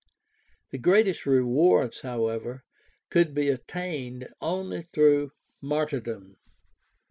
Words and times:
The 0.71 0.79
greatest 0.79 1.27
rewards, 1.27 2.01
however, 2.01 2.63
could 3.11 3.35
be 3.35 3.49
attained 3.49 4.29
only 4.41 4.81
through 4.91 5.29
martyrdom. 5.61 6.37